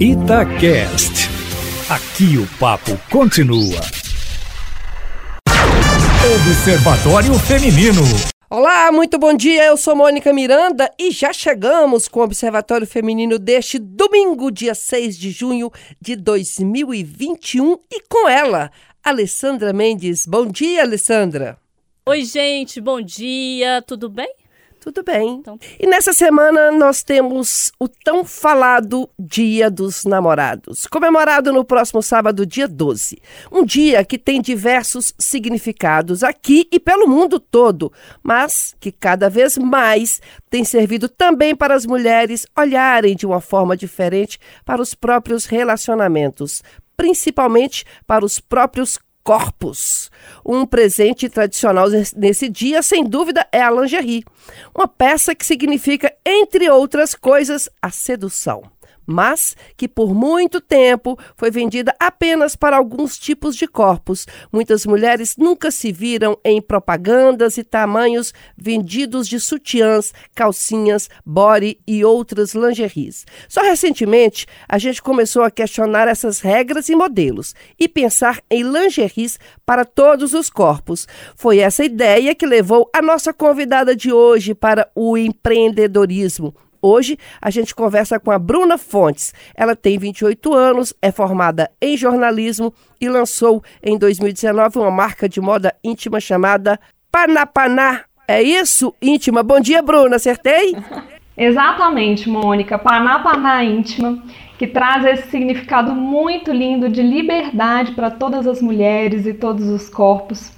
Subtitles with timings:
[0.00, 1.28] Itacast.
[1.90, 3.80] Aqui o papo continua.
[6.36, 8.02] Observatório Feminino.
[8.48, 9.64] Olá, muito bom dia.
[9.64, 15.18] Eu sou Mônica Miranda e já chegamos com o Observatório Feminino deste domingo, dia 6
[15.18, 15.68] de junho
[16.00, 18.70] de 2021 e com ela,
[19.02, 20.26] Alessandra Mendes.
[20.26, 21.58] Bom dia, Alessandra.
[22.06, 23.82] Oi, gente, bom dia.
[23.82, 24.32] Tudo bem?
[24.80, 25.36] Tudo bem.
[25.40, 25.58] Então...
[25.78, 32.46] E nessa semana nós temos o tão falado Dia dos Namorados, comemorado no próximo sábado,
[32.46, 33.18] dia 12.
[33.50, 39.58] Um dia que tem diversos significados aqui e pelo mundo todo, mas que cada vez
[39.58, 45.44] mais tem servido também para as mulheres olharem de uma forma diferente para os próprios
[45.44, 46.62] relacionamentos,
[46.96, 50.10] principalmente para os próprios corpos.
[50.42, 54.24] Um presente tradicional nesse dia, sem dúvida, é a lingerie,
[54.74, 58.62] uma peça que significa, entre outras coisas, a sedução
[59.08, 64.26] mas que por muito tempo foi vendida apenas para alguns tipos de corpos.
[64.52, 72.04] Muitas mulheres nunca se viram em propagandas e tamanhos vendidos de sutiãs, calcinhas, body e
[72.04, 73.24] outras lingeries.
[73.48, 79.38] Só recentemente a gente começou a questionar essas regras e modelos e pensar em lingeries
[79.64, 81.08] para todos os corpos.
[81.34, 87.50] Foi essa ideia que levou a nossa convidada de hoje para o empreendedorismo Hoje a
[87.50, 89.34] gente conversa com a Bruna Fontes.
[89.54, 95.40] Ela tem 28 anos, é formada em jornalismo e lançou em 2019 uma marca de
[95.40, 96.78] moda íntima chamada
[97.10, 98.02] Panapaná.
[98.26, 99.42] É isso, íntima?
[99.42, 100.76] Bom dia, Bruna, acertei?
[101.36, 102.78] Exatamente, Mônica.
[102.78, 104.22] Panapaná íntima,
[104.58, 109.88] que traz esse significado muito lindo de liberdade para todas as mulheres e todos os
[109.88, 110.52] corpos.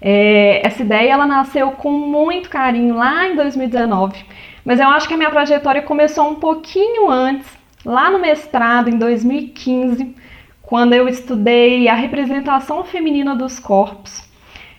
[0.00, 4.24] É, essa ideia ela nasceu com muito carinho lá em 2019
[4.68, 7.46] mas eu acho que a minha trajetória começou um pouquinho antes,
[7.82, 10.14] lá no mestrado, em 2015,
[10.60, 14.28] quando eu estudei a representação feminina dos corpos.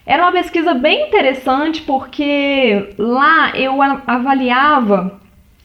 [0.06, 5.20] Era uma pesquisa bem interessante porque lá eu avaliava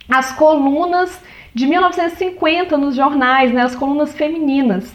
[0.09, 1.23] as colunas
[1.55, 4.91] de 1950 nos jornais, né, as colunas femininas.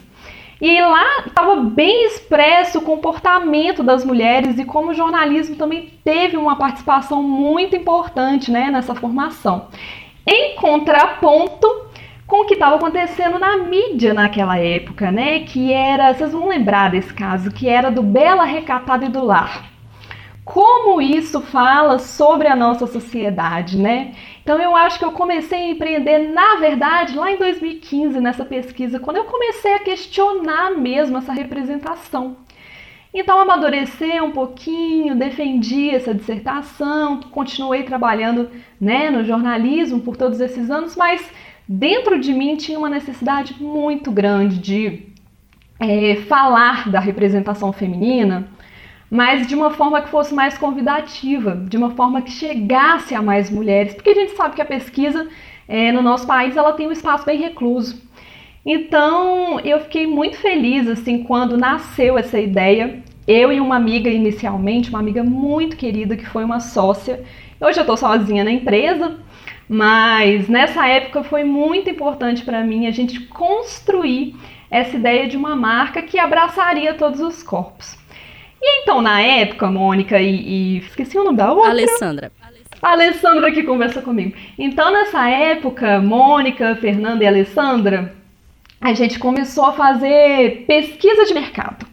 [0.60, 6.36] E lá estava bem expresso o comportamento das mulheres e como o jornalismo também teve
[6.36, 9.68] uma participação muito importante né, nessa formação.
[10.26, 11.66] Em contraponto
[12.26, 15.40] com o que estava acontecendo na mídia naquela época, né?
[15.40, 19.70] Que era, vocês vão lembrar desse caso, que era do Bela Recatada e do Lar
[20.52, 24.12] como isso fala sobre a nossa sociedade, né?
[24.42, 28.98] Então eu acho que eu comecei a empreender, na verdade, lá em 2015, nessa pesquisa,
[28.98, 32.36] quando eu comecei a questionar mesmo essa representação.
[33.12, 38.48] Então amadurecer um pouquinho, defendi essa dissertação, continuei trabalhando
[38.80, 41.28] né, no jornalismo por todos esses anos, mas
[41.68, 45.10] dentro de mim tinha uma necessidade muito grande de
[45.80, 48.48] é, falar da representação feminina,
[49.10, 53.50] mas de uma forma que fosse mais convidativa, de uma forma que chegasse a mais
[53.50, 55.28] mulheres, porque a gente sabe que a pesquisa
[55.66, 58.00] é, no nosso país ela tem um espaço bem recluso.
[58.64, 63.02] Então eu fiquei muito feliz assim quando nasceu essa ideia.
[63.26, 67.22] Eu e uma amiga inicialmente, uma amiga muito querida que foi uma sócia.
[67.60, 69.18] Hoje eu estou sozinha na empresa,
[69.68, 74.34] mas nessa época foi muito importante para mim a gente construir
[74.70, 77.99] essa ideia de uma marca que abraçaria todos os corpos.
[78.60, 81.70] E então, na época, Mônica e, e esqueci o nome da outra.
[81.70, 82.32] Alessandra.
[82.82, 84.34] A Alessandra que conversa comigo.
[84.58, 88.14] Então, nessa época, Mônica, Fernanda e Alessandra,
[88.80, 91.86] a gente começou a fazer pesquisa de mercado.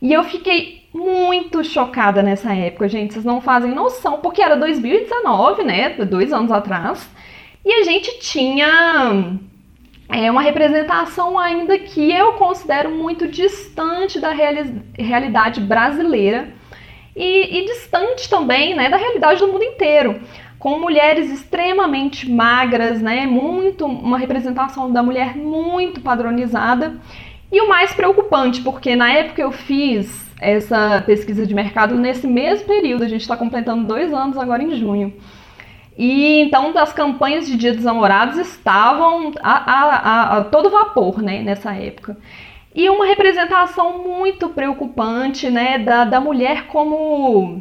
[0.00, 3.14] E eu fiquei muito chocada nessa época, gente.
[3.14, 5.90] Vocês não fazem noção, porque era 2019, né?
[5.90, 7.08] Dois anos atrás.
[7.64, 9.38] E a gente tinha
[10.08, 16.48] é uma representação ainda que eu considero muito distante da reali realidade brasileira
[17.14, 20.20] e, e, distante também né, da realidade do mundo inteiro,
[20.58, 26.96] com mulheres extremamente magras, né, muito uma representação da mulher muito padronizada
[27.50, 32.66] e o mais preocupante, porque na época eu fiz essa pesquisa de mercado nesse mesmo
[32.66, 35.12] período, a gente está completando dois anos agora em junho.
[35.98, 41.42] E então as campanhas de Dia dos Namorados estavam a, a, a, todo vapor né,
[41.42, 42.16] nessa época.
[42.72, 47.60] E uma representação muito preocupante né, da, da mulher como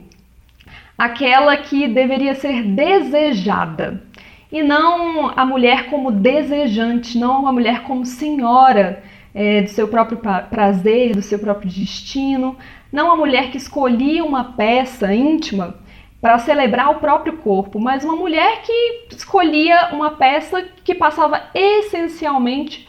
[0.95, 4.03] aquela que deveria ser desejada.
[4.51, 9.01] E não a mulher como desejante, não a mulher como senhora
[9.33, 10.19] é, do seu próprio
[10.49, 12.55] prazer, do seu próprio destino,
[12.91, 15.75] não a mulher que escolhia uma peça íntima
[16.19, 22.87] para celebrar o próprio corpo, mas uma mulher que escolhia uma peça que passava essencialmente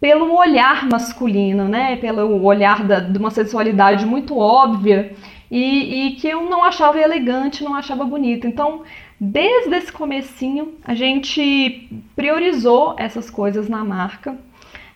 [0.00, 1.96] pelo olhar masculino, né?
[1.96, 5.12] Pelo olhar da, de uma sexualidade muito óbvia
[5.50, 8.46] e, e que eu não achava elegante, não achava bonito.
[8.46, 8.82] Então,
[9.20, 14.36] desde esse comecinho, a gente priorizou essas coisas na marca.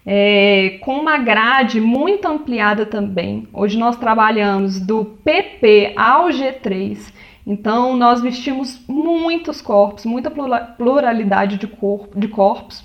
[0.06, 3.48] É, com uma grade muito ampliada também.
[3.54, 7.10] Hoje nós trabalhamos do PP ao G3,
[7.46, 12.84] então nós vestimos muitos corpos, muita pluralidade de, corpo, de corpos.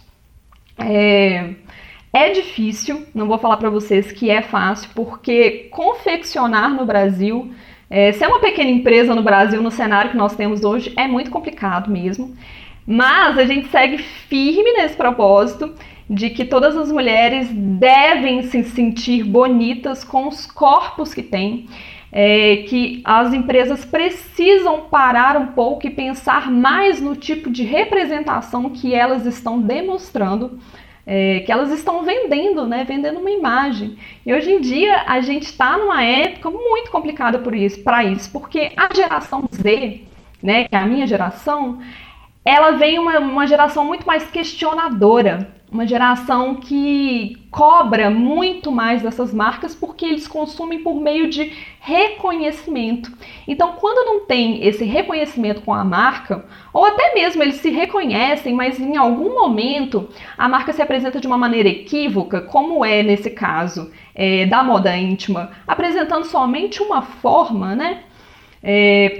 [0.77, 1.53] É,
[2.11, 7.53] é difícil, não vou falar para vocês que é fácil, porque confeccionar no Brasil,
[7.89, 11.31] é, ser uma pequena empresa no Brasil, no cenário que nós temos hoje, é muito
[11.31, 12.35] complicado mesmo.
[12.85, 15.73] Mas a gente segue firme nesse propósito
[16.09, 21.67] de que todas as mulheres devem se sentir bonitas com os corpos que têm.
[22.11, 28.71] É, que as empresas precisam parar um pouco e pensar mais no tipo de representação
[28.71, 30.59] que elas estão demonstrando
[31.11, 32.83] é, que elas estão vendendo, né?
[32.83, 33.97] Vendendo uma imagem.
[34.23, 38.31] E hoje em dia a gente está numa época muito complicada por isso, para isso,
[38.31, 40.03] porque a geração Z,
[40.41, 41.79] né, que é a minha geração,
[42.45, 49.33] ela vem uma, uma geração muito mais questionadora uma geração que cobra muito mais dessas
[49.33, 53.11] marcas porque eles consumem por meio de reconhecimento.
[53.47, 58.53] Então, quando não tem esse reconhecimento com a marca, ou até mesmo eles se reconhecem,
[58.53, 63.29] mas em algum momento a marca se apresenta de uma maneira equívoca, como é nesse
[63.29, 68.03] caso é, da moda íntima, apresentando somente uma forma, né,
[68.61, 69.15] é,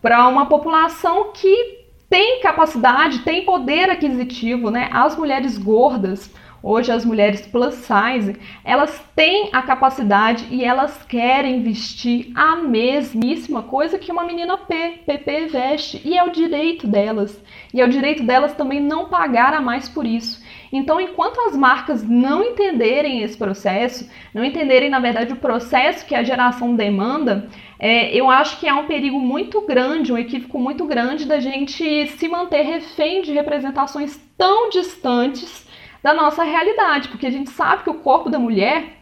[0.00, 1.77] para uma população que
[2.08, 4.88] tem capacidade, tem poder aquisitivo, né?
[4.92, 6.30] As mulheres gordas,
[6.62, 13.62] hoje as mulheres plus size, elas têm a capacidade e elas querem vestir a mesmíssima
[13.62, 17.38] coisa que uma menina P, PP veste, e é o direito delas.
[17.72, 20.42] E é o direito delas também não pagar a mais por isso.
[20.72, 26.14] Então, enquanto as marcas não entenderem esse processo, não entenderem, na verdade, o processo que
[26.14, 27.48] a geração demanda,
[27.78, 32.06] é, eu acho que há um perigo muito grande, um equívoco muito grande da gente
[32.08, 35.66] se manter refém de representações tão distantes
[36.02, 38.98] da nossa realidade, porque a gente sabe que o corpo da mulher,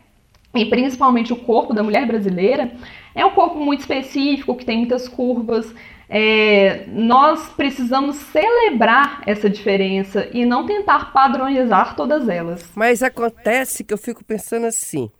[0.54, 2.72] e principalmente o corpo da mulher brasileira,
[3.14, 5.74] é um corpo muito específico, que tem muitas curvas,
[6.08, 12.64] é, nós precisamos celebrar essa diferença e não tentar padronizar todas elas.
[12.74, 15.10] Mas acontece que eu fico pensando assim: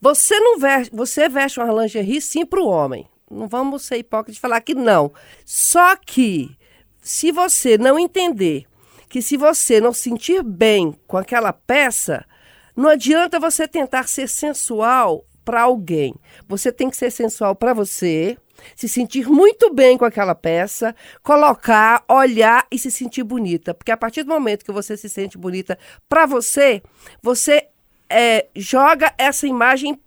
[0.00, 3.06] você não veste, você veste uma lingerie sim para o homem.
[3.30, 5.10] Não vamos ser hipócritas de falar que não.
[5.44, 6.56] Só que
[7.00, 8.66] se você não entender
[9.08, 12.24] que se você não sentir bem com aquela peça,
[12.76, 16.14] não adianta você tentar ser sensual para alguém.
[16.48, 18.36] Você tem que ser sensual para você
[18.76, 23.74] se sentir muito bem com aquela peça, colocar, olhar e se sentir bonita.
[23.74, 25.78] Porque a partir do momento que você se sente bonita
[26.08, 26.82] para você,
[27.22, 27.68] você
[28.08, 30.00] é, joga essa imagem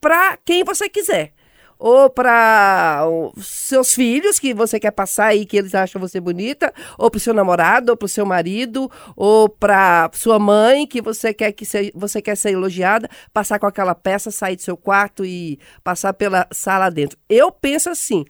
[0.00, 1.32] para quem você quiser
[1.78, 3.04] ou para
[3.38, 7.32] seus filhos que você quer passar aí que eles acham você bonita, ou para seu
[7.32, 11.64] namorado, ou para seu marido, ou para sua mãe que você quer que
[11.94, 16.46] você quer ser elogiada, passar com aquela peça, sair do seu quarto e passar pela
[16.50, 17.18] sala dentro.
[17.28, 18.24] Eu penso assim,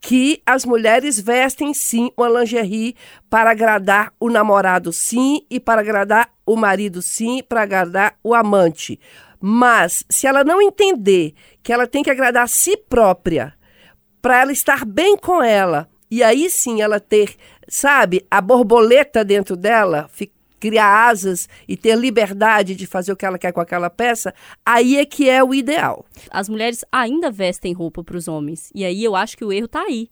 [0.00, 2.94] que as mulheres vestem sim uma lingerie
[3.28, 9.00] para agradar o namorado sim e para agradar o marido sim, para agradar o amante.
[9.48, 13.54] Mas se ela não entender que ela tem que agradar a si própria,
[14.20, 17.36] para ela estar bem com ela, e aí sim ela ter,
[17.68, 20.10] sabe, a borboleta dentro dela,
[20.58, 24.34] criar asas e ter liberdade de fazer o que ela quer com aquela peça,
[24.64, 26.04] aí é que é o ideal.
[26.28, 28.72] As mulheres ainda vestem roupa para os homens.
[28.74, 30.10] E aí eu acho que o erro está aí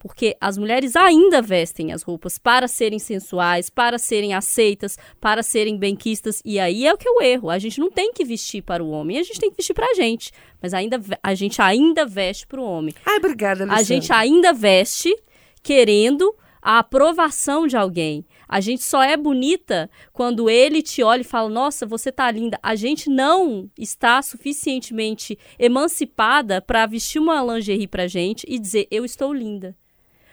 [0.00, 5.76] porque as mulheres ainda vestem as roupas para serem sensuais, para serem aceitas, para serem
[5.76, 7.50] benquistas, e aí é o que é o erro.
[7.50, 9.90] A gente não tem que vestir para o homem, a gente tem que vestir para
[9.90, 12.94] a gente, mas ainda a gente ainda veste para o homem.
[13.04, 13.78] Ai, obrigada, Alessandra.
[13.78, 15.14] A gente ainda veste
[15.62, 18.24] querendo a aprovação de alguém.
[18.48, 22.58] A gente só é bonita quando ele te olha e fala: "Nossa, você tá linda".
[22.62, 29.04] A gente não está suficientemente emancipada para vestir uma lingerie pra gente e dizer: "Eu
[29.04, 29.76] estou linda".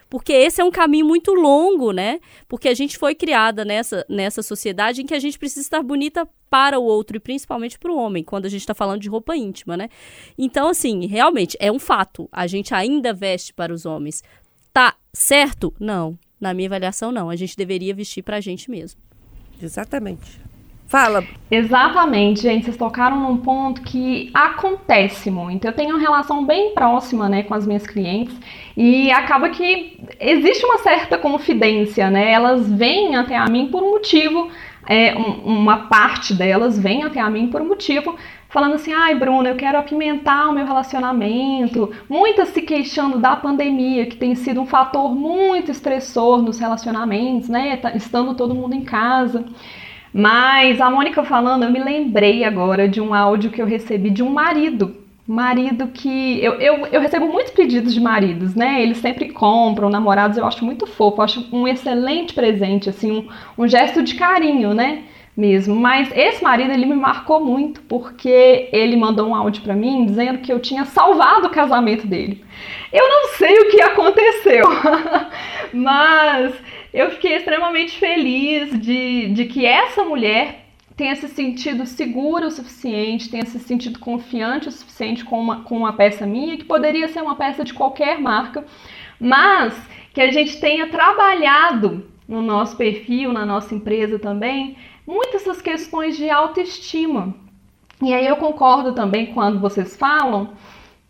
[0.09, 2.19] Porque esse é um caminho muito longo, né?
[2.47, 6.27] Porque a gente foi criada nessa, nessa sociedade em que a gente precisa estar bonita
[6.49, 9.35] para o outro e principalmente para o homem, quando a gente está falando de roupa
[9.35, 9.89] íntima, né?
[10.37, 12.29] Então, assim, realmente é um fato.
[12.31, 14.23] A gente ainda veste para os homens.
[14.71, 15.73] Tá certo?
[15.79, 16.17] Não.
[16.39, 17.29] Na minha avaliação, não.
[17.29, 19.01] A gente deveria vestir para a gente mesmo.
[19.61, 20.46] Exatamente.
[20.87, 21.23] Fala.
[21.51, 22.65] Exatamente, gente.
[22.65, 25.65] Vocês tocaram num ponto que acontece muito.
[25.65, 28.35] Eu tenho uma relação bem próxima, né, com as minhas clientes
[28.75, 32.31] e acaba que existe uma certa confidência, né?
[32.31, 34.49] Elas vêm até a mim por um motivo
[34.87, 38.15] é, um, uma parte delas vem até a mim por um motivo
[38.47, 41.91] falando assim: ai, Bruna, eu quero apimentar o meu relacionamento.
[42.09, 47.75] Muitas se queixando da pandemia, que tem sido um fator muito estressor nos relacionamentos, né?
[47.75, 49.43] Tá, estando todo mundo em casa.
[50.17, 54.23] Mas a Mônica falando, eu me lembrei agora de um áudio que eu recebi de
[54.23, 54.95] um marido.
[55.27, 56.43] Marido que.
[56.43, 58.81] Eu, eu, eu recebo muitos pedidos de maridos, né?
[58.81, 63.27] Eles sempre compram namorados, eu acho muito fofo, eu acho um excelente presente, assim, um,
[63.63, 65.03] um gesto de carinho, né?
[65.37, 65.75] mesmo.
[65.75, 70.39] Mas esse marido ele me marcou muito porque ele mandou um áudio para mim dizendo
[70.39, 72.43] que eu tinha salvado o casamento dele.
[72.91, 74.63] Eu não sei o que aconteceu,
[75.71, 76.55] mas
[76.93, 80.65] eu fiquei extremamente feliz de, de que essa mulher
[80.95, 85.77] tenha se sentido segura o suficiente, tenha se sentido confiante o suficiente com uma, com
[85.77, 88.65] uma peça minha, que poderia ser uma peça de qualquer marca,
[89.19, 89.79] mas
[90.13, 94.75] que a gente tenha trabalhado no nosso perfil, na nossa empresa também,
[95.05, 97.33] muitas essas questões de autoestima.
[98.01, 100.49] E aí eu concordo também quando vocês falam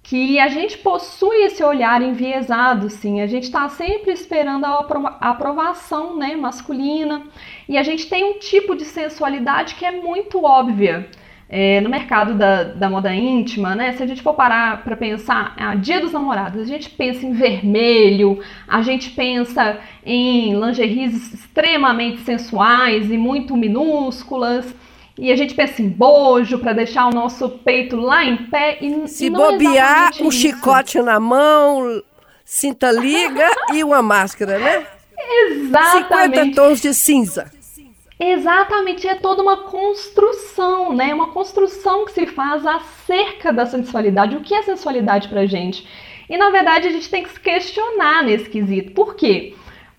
[0.09, 3.19] que a gente possui esse olhar enviesado, sim.
[3.19, 4.79] A gente está sempre esperando a
[5.19, 7.23] aprovação né, masculina
[7.67, 11.09] e a gente tem um tipo de sensualidade que é muito óbvia.
[11.49, 13.93] É, no mercado da, da moda íntima, né?
[13.93, 17.31] Se a gente for parar para pensar, a Dia dos Namorados, a gente pensa em
[17.31, 24.75] vermelho, a gente pensa em lingeries extremamente sensuais e muito minúsculas.
[25.17, 29.07] E a gente pensa em bojo para deixar o nosso peito lá em pé e
[29.07, 32.03] se e bobear é um chicote na mão,
[32.45, 34.85] cinta liga e uma máscara, né?
[35.19, 36.53] Exatamente.
[36.53, 37.51] 50 tons de cinza.
[38.19, 41.13] Exatamente, é toda uma construção, né?
[41.13, 44.35] Uma construção que se faz acerca da sensualidade.
[44.35, 45.87] O que é sensualidade pra gente?
[46.29, 48.91] E na verdade a gente tem que se questionar nesse quesito.
[48.91, 49.55] Por quê?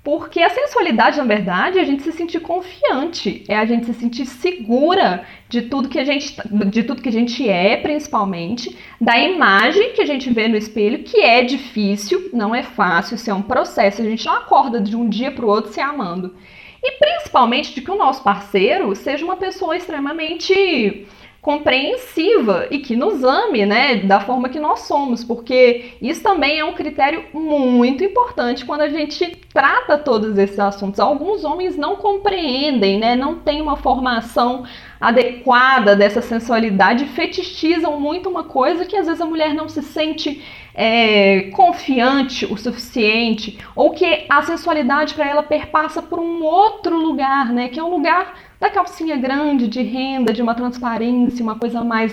[0.08, 3.92] Porque a sensualidade, na verdade, é a gente se sentir confiante, é a gente se
[3.92, 6.34] sentir segura de tudo que a gente,
[6.70, 11.04] de tudo que a gente é, principalmente, da imagem que a gente vê no espelho,
[11.04, 14.96] que é difícil, não é fácil, isso é um processo, a gente não acorda de
[14.96, 16.34] um dia para o outro se amando.
[16.82, 21.06] E principalmente de que o nosso parceiro seja uma pessoa extremamente
[21.48, 26.64] compreensiva e que nos ame, né, da forma que nós somos, porque isso também é
[26.66, 31.00] um critério muito importante quando a gente trata todos esses assuntos.
[31.00, 34.64] Alguns homens não compreendem, né, não têm uma formação
[35.00, 40.44] adequada dessa sensualidade, fetichizam muito uma coisa que às vezes a mulher não se sente
[40.74, 47.52] é, confiante o suficiente, ou que a sensualidade para ela perpassa por um outro lugar,
[47.52, 47.68] né?
[47.68, 52.12] Que é um lugar da calcinha grande, de renda, de uma transparência, uma coisa mais,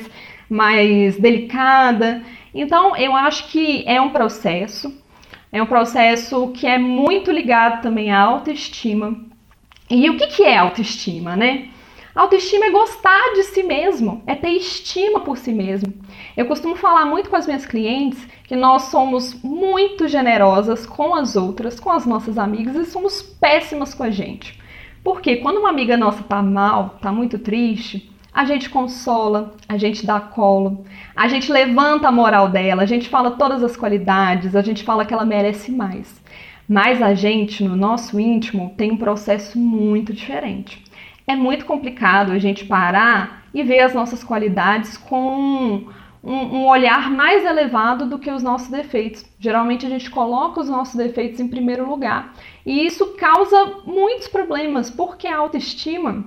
[0.49, 2.21] mais delicada.
[2.53, 4.93] Então, eu acho que é um processo,
[5.51, 9.15] é um processo que é muito ligado também à autoestima.
[9.89, 11.69] E o que, que é autoestima, né?
[12.15, 15.93] Autoestima é gostar de si mesmo, é ter estima por si mesmo.
[16.37, 21.35] Eu costumo falar muito com as minhas clientes que nós somos muito generosas com as
[21.35, 24.57] outras, com as nossas amigas e somos péssimas com a gente.
[25.05, 30.05] Porque quando uma amiga nossa tá mal, tá muito triste, a gente consola, a gente
[30.05, 30.83] dá colo,
[31.15, 35.05] a gente levanta a moral dela, a gente fala todas as qualidades, a gente fala
[35.05, 36.21] que ela merece mais.
[36.67, 40.83] Mas a gente, no nosso íntimo, tem um processo muito diferente
[41.27, 45.87] é muito complicado a gente parar e ver as nossas qualidades com
[46.23, 49.25] um, um, olhar mais elevado do que os nossos defeitos.
[49.39, 52.33] Geralmente a gente coloca os nossos defeitos em primeiro lugar.
[52.65, 56.25] E isso causa muitos problemas, porque a autoestima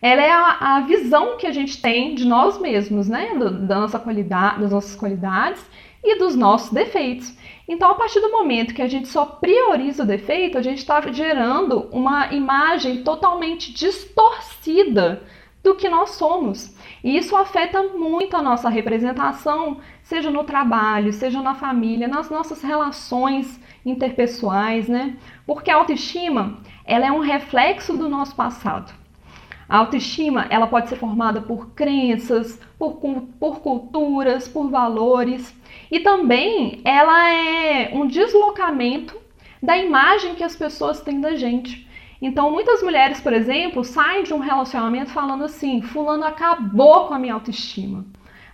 [0.00, 3.34] ela é a, a visão que a gente tem de nós mesmos, né?
[3.34, 5.64] Da, da nossa qualidade, das nossas qualidades
[6.02, 7.36] e dos nossos defeitos.
[7.66, 11.00] Então, a partir do momento que a gente só prioriza o defeito, a gente está
[11.12, 15.22] gerando uma imagem totalmente distorcida
[15.62, 16.74] do que nós somos.
[17.02, 22.62] E isso afeta muito a nossa representação, seja no trabalho, seja na família, nas nossas
[22.62, 25.16] relações interpessoais, né?
[25.46, 28.92] Porque a autoestima, ela é um reflexo do nosso passado.
[29.68, 32.94] A autoestima, ela pode ser formada por crenças, por,
[33.38, 35.54] por culturas, por valores.
[35.90, 39.14] E também ela é um deslocamento
[39.62, 41.86] da imagem que as pessoas têm da gente.
[42.20, 47.18] Então, muitas mulheres, por exemplo, saem de um relacionamento falando assim: Fulano acabou com a
[47.18, 48.04] minha autoestima.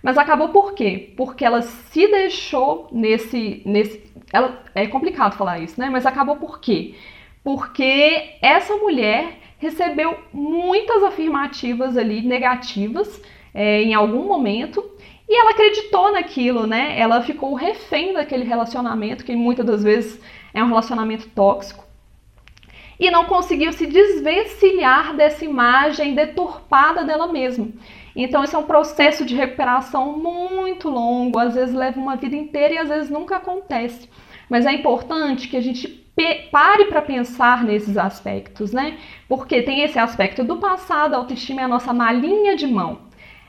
[0.03, 1.13] Mas acabou por quê?
[1.17, 3.63] Porque ela se deixou nesse.
[3.65, 5.89] nesse ela, é complicado falar isso, né?
[5.89, 6.95] Mas acabou por quê?
[7.43, 13.21] Porque essa mulher recebeu muitas afirmativas ali negativas
[13.53, 14.83] é, em algum momento
[15.27, 16.99] e ela acreditou naquilo, né?
[16.99, 20.21] Ela ficou refém daquele relacionamento, que muitas das vezes
[20.53, 21.83] é um relacionamento tóxico.
[22.97, 27.67] e não conseguiu se desvencilhar dessa imagem deturpada dela mesma.
[28.15, 32.73] Então, esse é um processo de recuperação muito longo, às vezes leva uma vida inteira
[32.73, 34.09] e às vezes nunca acontece.
[34.49, 35.87] Mas é importante que a gente
[36.51, 38.97] pare para pensar nesses aspectos, né?
[39.27, 42.99] Porque tem esse aspecto do passado, a autoestima é a nossa malinha de mão.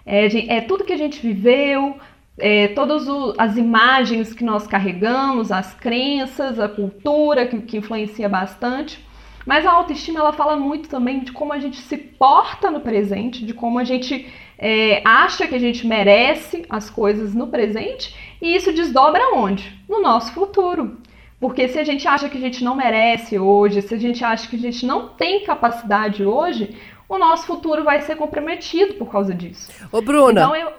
[0.04, 1.96] É, é tudo que a gente viveu,
[2.38, 3.06] é, todas
[3.38, 9.04] as imagens que nós carregamos, as crenças, a cultura que, que influencia bastante.
[9.46, 13.46] Mas a autoestima ela fala muito também de como a gente se porta no presente,
[13.46, 14.26] de como a gente
[14.58, 19.72] é, acha que a gente merece as coisas no presente e isso desdobra onde?
[19.88, 20.98] No nosso futuro.
[21.38, 24.48] Porque se a gente acha que a gente não merece hoje, se a gente acha
[24.48, 26.76] que a gente não tem capacidade hoje,
[27.08, 29.70] o nosso futuro vai ser comprometido por causa disso.
[29.92, 30.72] Ô, Bruna, então, eu...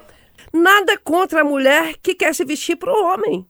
[0.51, 3.47] nada contra a mulher que quer se vestir para o homem.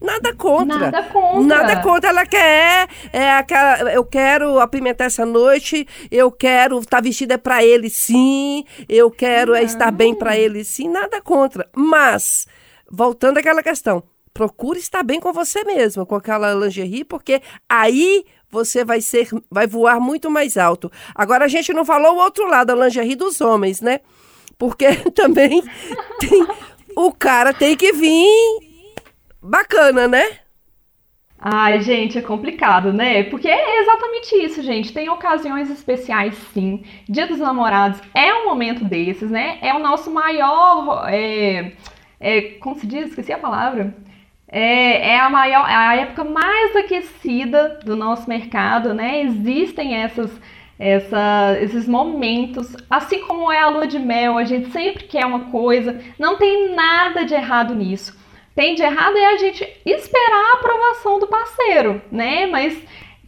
[0.00, 0.78] Nada contra.
[0.78, 1.40] Nada contra.
[1.42, 2.10] Nada contra.
[2.10, 7.62] Ela quer, é aquela, eu quero apimentar essa noite, eu quero estar tá vestida para
[7.62, 11.68] ele sim, eu quero é, estar bem para ele sim, nada contra.
[11.76, 12.46] Mas,
[12.90, 14.02] voltando àquela questão,
[14.32, 19.66] procure estar bem com você mesma, com aquela lingerie, porque aí você vai ser, vai
[19.66, 20.90] voar muito mais alto.
[21.14, 24.00] Agora a gente não falou o outro lado, a lingerie dos homens, né?
[24.56, 25.62] Porque também
[26.18, 26.46] tem,
[26.96, 28.69] o cara tem que vir
[29.42, 30.40] bacana, né?
[31.42, 33.22] Ai, gente, é complicado, né?
[33.24, 34.92] Porque é exatamente isso, gente.
[34.92, 36.84] Tem ocasiões especiais, sim.
[37.08, 39.58] Dia dos Namorados é um momento desses, né?
[39.62, 41.06] É o nosso maior.
[41.08, 41.72] É,
[42.20, 43.08] é, como se diz?
[43.08, 43.94] Esqueci a palavra.
[44.46, 49.22] É, é, a maior, é a época mais aquecida do nosso mercado, né?
[49.22, 50.30] Existem essas,
[50.78, 55.50] essa, esses momentos, assim como é a lua de mel, a gente sempre quer uma
[55.50, 58.19] coisa, não tem nada de errado nisso
[58.54, 62.46] tem de errado é a gente esperar a aprovação do parceiro, né?
[62.46, 62.82] Mas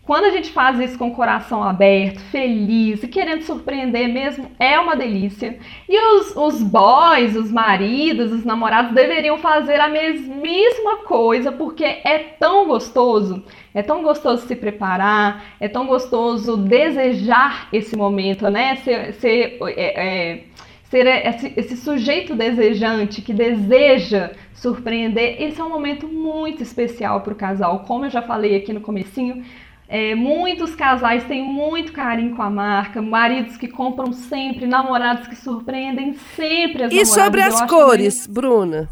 [0.04, 4.78] quando a gente faz isso com o coração aberto, feliz e querendo surpreender mesmo, é
[4.78, 5.58] uma delícia.
[5.88, 12.18] E os, os boys, os maridos, os namorados deveriam fazer a mesmíssima coisa, porque é
[12.18, 13.44] tão gostoso.
[13.72, 18.76] É tão gostoso se preparar, é tão gostoso desejar esse momento, né?
[18.76, 20.44] Ser, ser, é, é,
[20.92, 25.40] ser esse, esse sujeito desejante que deseja surpreender.
[25.42, 28.82] Esse é um momento muito especial para o casal, como eu já falei aqui no
[28.82, 29.42] comecinho.
[29.88, 35.36] É, muitos casais têm muito carinho com a marca, maridos que compram sempre, namorados que
[35.36, 38.88] surpreendem sempre as E sobre as cores, Bruna?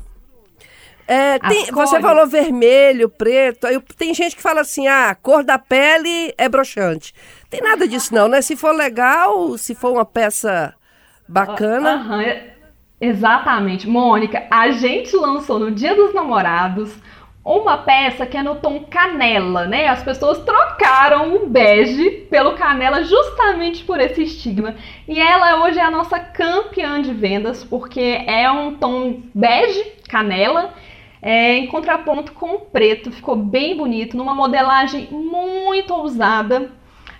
[1.06, 3.66] É, tem, você falou vermelho, preto.
[3.66, 7.12] Aí tem gente que fala assim: ah, a cor da pele é broxante.
[7.48, 8.40] Tem nada disso, não, né?
[8.40, 10.74] Se for legal, se for uma peça
[11.30, 11.96] bacana.
[11.96, 12.50] Uh -huh.
[13.00, 13.88] Exatamente.
[13.88, 16.94] Mônica, a gente lançou no Dia dos Namorados
[17.42, 19.88] uma peça que é no tom canela, né?
[19.88, 24.74] As pessoas trocaram o bege pelo canela justamente por esse estigma.
[25.08, 30.74] E ela hoje é a nossa campeã de vendas, porque é um tom bege, canela,
[31.22, 33.10] é, em contraponto com o preto.
[33.10, 36.70] Ficou bem bonito, numa modelagem muito ousada,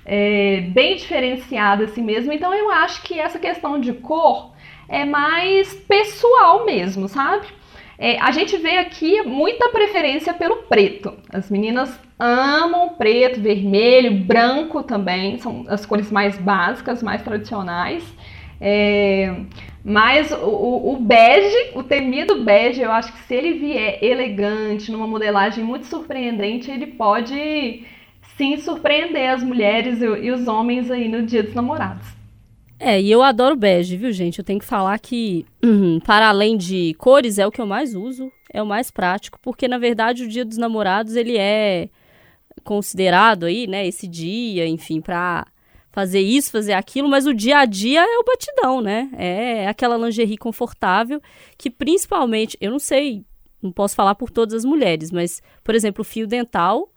[0.04, 2.32] é, bem diferenciada assim mesmo.
[2.32, 4.52] Então eu acho que essa questão de cor
[4.88, 7.46] é mais pessoal mesmo, sabe?
[8.02, 11.12] É, a gente vê aqui muita preferência pelo preto.
[11.30, 18.02] As meninas amam preto, vermelho, branco também, são as cores mais básicas, mais tradicionais.
[18.58, 19.34] É,
[19.84, 25.06] mas o, o, bege, o temido bege, eu acho que se ele vier elegante, numa
[25.06, 27.84] modelagem muito surpreendente, ele pode
[28.40, 32.06] sim surpreender as mulheres e, e os homens aí no dia dos namorados.
[32.78, 34.38] É, e eu adoro bege, viu, gente?
[34.38, 37.94] Eu tenho que falar que, uhum, para além de cores, é o que eu mais
[37.94, 41.90] uso, é o mais prático, porque na verdade o Dia dos Namorados ele é
[42.64, 45.46] considerado aí, né, esse dia, enfim, para
[45.92, 49.10] fazer isso, fazer aquilo, mas o dia a dia é o batidão, né?
[49.18, 51.20] É aquela lingerie confortável
[51.58, 53.22] que principalmente, eu não sei,
[53.62, 56.88] não posso falar por todas as mulheres, mas, por exemplo, o fio dental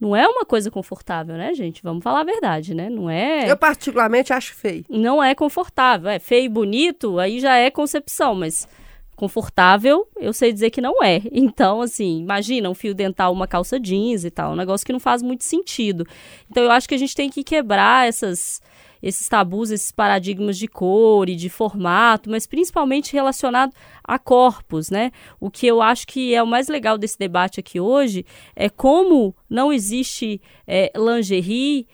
[0.00, 1.82] não é uma coisa confortável, né, gente?
[1.82, 2.88] Vamos falar a verdade, né?
[2.88, 3.50] Não é.
[3.50, 4.84] Eu, particularmente, acho feio.
[4.88, 6.08] Não é confortável.
[6.08, 8.66] É feio e bonito, aí já é concepção, mas
[9.14, 11.20] confortável, eu sei dizer que não é.
[11.30, 15.00] Então, assim, imagina um fio dental, uma calça jeans e tal, um negócio que não
[15.00, 16.06] faz muito sentido.
[16.50, 18.62] Então, eu acho que a gente tem que quebrar essas
[19.02, 23.72] esses tabus, esses paradigmas de cor e de formato, mas principalmente relacionado
[24.04, 25.10] a corpos, né?
[25.38, 29.34] O que eu acho que é o mais legal desse debate aqui hoje é como
[29.48, 31.86] não existe é, lingerie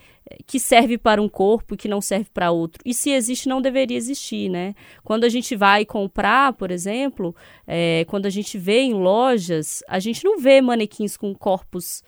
[0.47, 2.83] que serve para um corpo e que não serve para outro.
[2.85, 4.75] E se existe, não deveria existir, né?
[5.05, 7.35] Quando a gente vai comprar, por exemplo,
[7.67, 12.03] é, quando a gente vê em lojas, a gente não vê manequins com corpos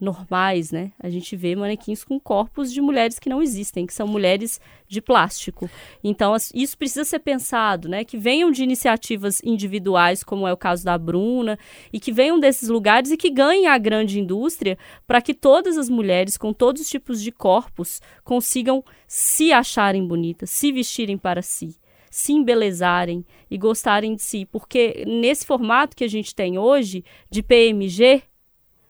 [0.00, 0.92] normais, né?
[0.98, 5.00] A gente vê manequins com corpos de mulheres que não existem, que são mulheres de
[5.00, 5.70] plástico.
[6.02, 8.04] Então, isso precisa ser pensado, né?
[8.04, 11.58] Que venham de iniciativas individuais, como é o caso da Bruna,
[11.92, 14.76] e que venham desses lugares e que ganhem a grande indústria
[15.06, 20.50] para que todas as mulheres com todos os tipos de corpos consigam se acharem bonitas,
[20.50, 21.76] se vestirem para si
[22.14, 27.42] se embelezarem e gostarem de si, porque nesse formato que a gente tem hoje de
[27.42, 28.22] PMG,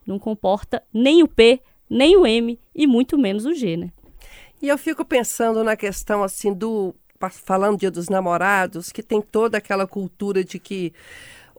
[0.07, 3.90] não comporta nem o P, nem o M e muito menos o G, né?
[4.61, 6.95] E eu fico pensando na questão assim do
[7.31, 10.93] falando dia dos namorados, que tem toda aquela cultura de que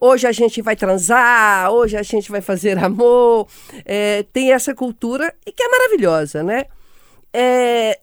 [0.00, 3.48] hoje a gente vai transar, hoje a gente vai fazer amor,
[3.84, 6.66] é, tem essa cultura e que é maravilhosa, né?
[7.32, 8.00] É,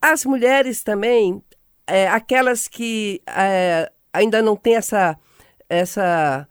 [0.00, 1.42] as mulheres também,
[1.86, 5.18] é, aquelas que é, ainda não têm essa,
[5.68, 6.48] essa,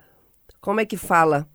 [0.59, 1.47] como é que fala?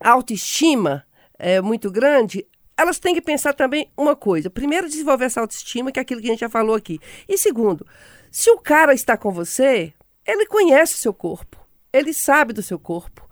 [0.00, 1.04] Autoestima
[1.38, 4.48] é, muito grande, elas têm que pensar também uma coisa.
[4.48, 7.00] Primeiro, desenvolver essa autoestima, que é aquilo que a gente já falou aqui.
[7.28, 7.86] E segundo,
[8.30, 9.92] se o cara está com você,
[10.26, 11.58] ele conhece o seu corpo,
[11.92, 13.28] ele sabe do seu corpo.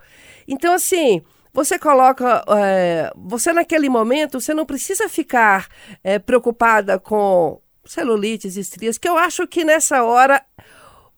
[0.49, 2.45] Então, assim, você coloca.
[2.59, 5.69] É, você naquele momento, você não precisa ficar
[6.03, 10.45] é, preocupada com celulites, estrias, que eu acho que nessa hora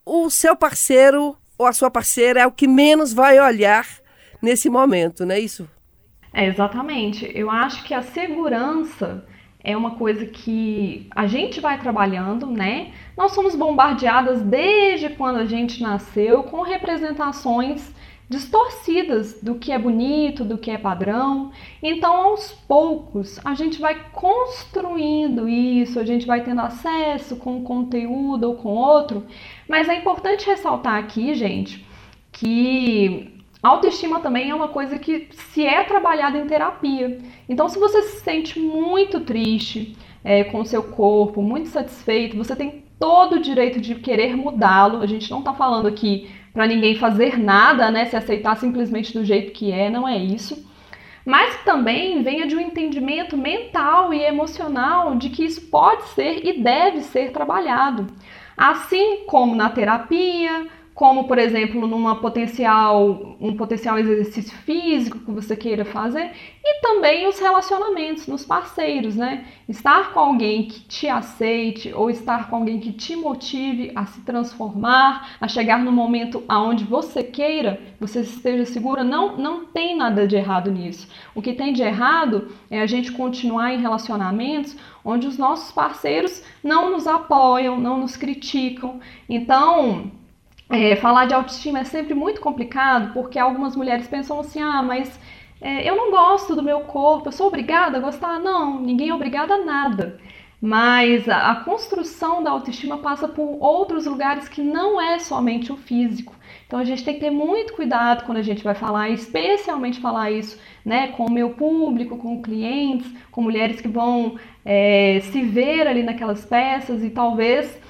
[0.05, 3.87] o seu parceiro ou a sua parceira é o que menos vai olhar
[4.41, 5.69] nesse momento, não é isso?
[6.33, 7.31] É, exatamente.
[7.35, 9.25] Eu acho que a segurança
[9.63, 12.93] é uma coisa que a gente vai trabalhando, né?
[13.17, 17.93] Nós somos bombardeadas desde quando a gente nasceu com representações
[18.29, 21.51] distorcidas do que é bonito, do que é padrão.
[21.83, 27.65] Então, aos poucos, a gente vai construindo isso, a gente vai tendo acesso com um
[27.65, 29.27] conteúdo ou com outro.
[29.67, 31.87] Mas é importante ressaltar aqui, gente,
[32.31, 37.19] que Autoestima também é uma coisa que se é trabalhada em terapia.
[37.49, 42.55] Então, se você se sente muito triste é, com o seu corpo, muito satisfeito, você
[42.55, 45.03] tem todo o direito de querer mudá-lo.
[45.03, 48.05] A gente não está falando aqui para ninguém fazer nada, né?
[48.07, 50.67] Se aceitar simplesmente do jeito que é, não é isso.
[51.25, 56.63] Mas também venha de um entendimento mental e emocional de que isso pode ser e
[56.63, 58.07] deve ser trabalhado.
[58.57, 60.67] Assim como na terapia,
[60.99, 67.29] como por exemplo numa potencial um potencial exercício físico que você queira fazer e também
[67.29, 69.47] os relacionamentos nos parceiros, né?
[69.69, 74.23] Estar com alguém que te aceite ou estar com alguém que te motive a se
[74.23, 80.27] transformar, a chegar no momento aonde você queira, você esteja segura, não não tem nada
[80.27, 81.09] de errado nisso.
[81.33, 86.43] O que tem de errado é a gente continuar em relacionamentos onde os nossos parceiros
[86.61, 88.99] não nos apoiam, não nos criticam.
[89.29, 90.11] Então,
[90.71, 95.19] é, falar de autoestima é sempre muito complicado porque algumas mulheres pensam assim: ah, mas
[95.61, 98.39] é, eu não gosto do meu corpo, eu sou obrigada a gostar?
[98.39, 100.19] Não, ninguém é obrigada a nada.
[100.61, 105.77] Mas a, a construção da autoestima passa por outros lugares que não é somente o
[105.77, 106.35] físico.
[106.67, 110.31] Então a gente tem que ter muito cuidado quando a gente vai falar, especialmente falar
[110.31, 115.87] isso né, com o meu público, com clientes, com mulheres que vão é, se ver
[115.87, 117.81] ali naquelas peças e talvez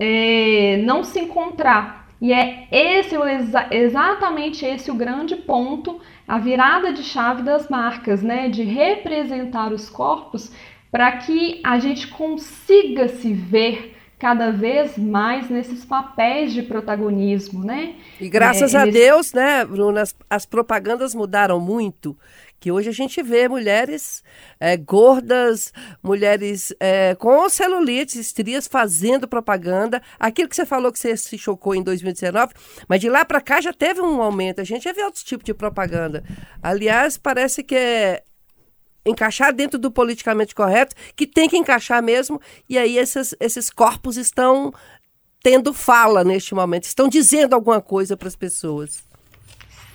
[0.00, 3.14] é, não se encontrar e é esse
[3.70, 9.90] exatamente esse o grande ponto, a virada de chave das marcas, né, de representar os
[9.90, 10.50] corpos
[10.90, 17.94] para que a gente consiga se ver cada vez mais nesses papéis de protagonismo, né?
[18.20, 18.98] E graças é, a nesse...
[18.98, 22.16] Deus, né, Bruna, as, as propagandas mudaram muito
[22.64, 24.24] que hoje a gente vê mulheres
[24.58, 25.70] é, gordas,
[26.02, 30.00] mulheres é, com celulite, estrias fazendo propaganda.
[30.18, 32.54] Aquilo que você falou que você se chocou em 2019,
[32.88, 34.62] mas de lá para cá já teve um aumento.
[34.62, 36.24] A gente já vê outros tipos de propaganda.
[36.62, 38.22] Aliás, parece que é
[39.04, 44.16] encaixar dentro do politicamente correto, que tem que encaixar mesmo, e aí esses, esses corpos
[44.16, 44.72] estão
[45.42, 49.04] tendo fala neste momento, estão dizendo alguma coisa para as pessoas.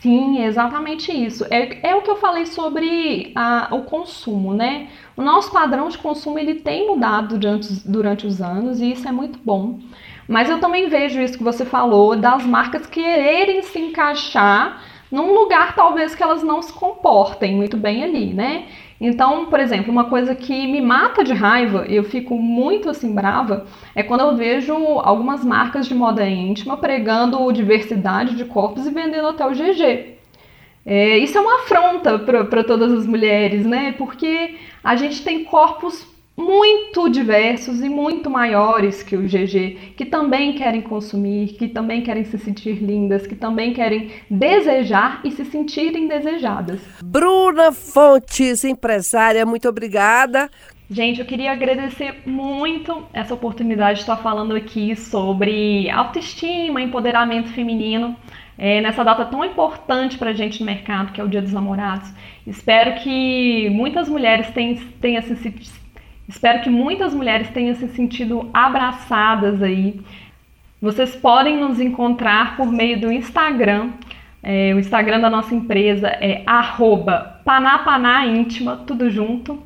[0.02, 1.46] Sim, exatamente isso.
[1.50, 4.88] É, é o que eu falei sobre a, o consumo, né?
[5.18, 9.12] O nosso padrão de consumo ele tem mudado durante, durante os anos e isso é
[9.12, 9.80] muito bom.
[10.26, 15.76] Mas eu também vejo isso que você falou das marcas quererem se encaixar num lugar
[15.76, 18.68] talvez que elas não se comportem muito bem ali, né?
[19.00, 23.66] Então, por exemplo, uma coisa que me mata de raiva, eu fico muito assim brava,
[23.96, 29.28] é quando eu vejo algumas marcas de moda íntima pregando diversidade de corpos e vendendo
[29.28, 30.18] até o GG.
[30.86, 33.94] É, isso é uma afronta para todas as mulheres, né?
[33.98, 36.06] Porque a gente tem corpos
[36.40, 42.24] muito diversos e muito maiores que o GG, que também querem consumir, que também querem
[42.24, 46.80] se sentir lindas, que também querem desejar e se sentirem desejadas.
[47.04, 50.50] Bruna Fontes, empresária, muito obrigada.
[50.90, 58.16] Gente, eu queria agradecer muito essa oportunidade de estar falando aqui sobre autoestima, empoderamento feminino,
[58.58, 61.54] é, nessa data tão importante para a gente no mercado, que é o Dia dos
[61.54, 62.12] Namorados.
[62.48, 65.36] Espero que muitas mulheres tenham, tenham se
[66.30, 70.00] Espero que muitas mulheres tenham se sentido abraçadas aí.
[70.80, 73.90] Vocês podem nos encontrar por meio do Instagram.
[74.44, 76.44] É, o Instagram da nossa empresa é
[77.44, 79.62] panapanaíntima, tudo junto.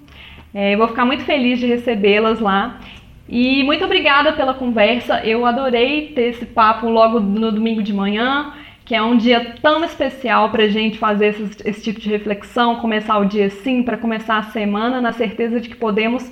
[0.53, 2.79] É, vou ficar muito feliz de recebê-las lá.
[3.27, 5.19] E muito obrigada pela conversa.
[5.19, 8.53] Eu adorei ter esse papo logo no domingo de manhã,
[8.85, 12.77] que é um dia tão especial para a gente fazer esse, esse tipo de reflexão,
[12.77, 16.31] começar o dia assim, para começar a semana na certeza de que podemos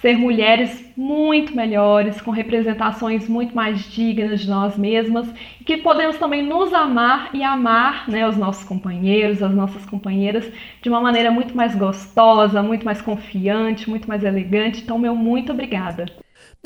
[0.00, 5.28] ser mulheres muito melhores, com representações muito mais dignas de nós mesmas,
[5.60, 10.50] e que podemos também nos amar e amar né, os nossos companheiros, as nossas companheiras,
[10.80, 14.82] de uma maneira muito mais gostosa, muito mais confiante, muito mais elegante.
[14.82, 16.06] Então, meu muito obrigada.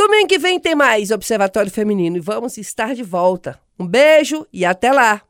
[0.04, 3.60] Domingo que vem tem mais Observatório Feminino e vamos estar de volta.
[3.78, 5.22] Um beijo e até lá!